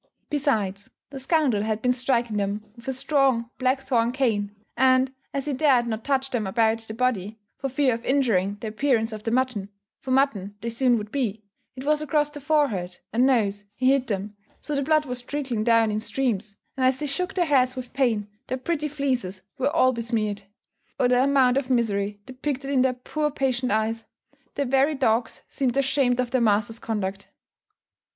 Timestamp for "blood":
14.81-15.05